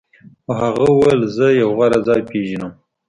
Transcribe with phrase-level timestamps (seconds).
[0.43, 2.71] خو هغه وویل زه یو غوره ځای پیژنم